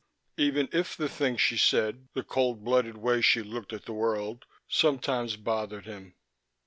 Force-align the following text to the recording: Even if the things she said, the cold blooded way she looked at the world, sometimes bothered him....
Even 0.37 0.67
if 0.71 0.97
the 0.97 1.07
things 1.07 1.39
she 1.41 1.57
said, 1.57 2.07
the 2.15 2.23
cold 2.23 2.63
blooded 2.63 2.97
way 2.97 3.21
she 3.21 3.43
looked 3.43 3.71
at 3.71 3.85
the 3.85 3.93
world, 3.93 4.45
sometimes 4.67 5.35
bothered 5.35 5.85
him.... 5.85 6.15